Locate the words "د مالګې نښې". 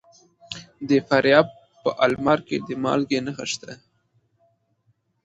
2.67-3.45